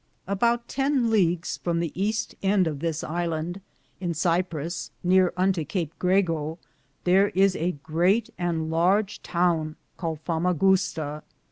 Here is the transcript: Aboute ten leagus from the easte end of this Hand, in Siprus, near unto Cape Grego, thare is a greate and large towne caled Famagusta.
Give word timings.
Aboute 0.27 0.63
ten 0.67 1.11
leagus 1.11 1.59
from 1.59 1.79
the 1.79 1.93
easte 1.95 2.33
end 2.41 2.65
of 2.65 2.79
this 2.79 3.01
Hand, 3.01 3.61
in 3.99 4.15
Siprus, 4.15 4.89
near 5.03 5.31
unto 5.37 5.63
Cape 5.63 5.93
Grego, 5.99 6.57
thare 7.05 7.29
is 7.35 7.55
a 7.55 7.73
greate 7.83 8.31
and 8.35 8.71
large 8.71 9.21
towne 9.21 9.75
caled 9.99 10.19
Famagusta. 10.21 11.21